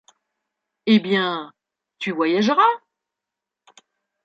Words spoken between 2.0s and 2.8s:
voyageras!